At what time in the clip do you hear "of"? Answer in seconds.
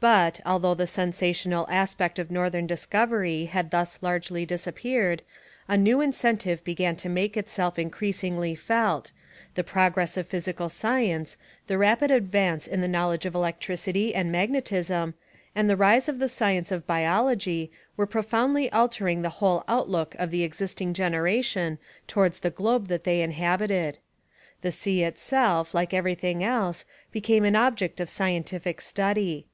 2.20-2.30, 10.16-10.28, 13.26-13.34, 16.08-16.20, 16.70-16.86, 20.16-20.30, 27.98-28.08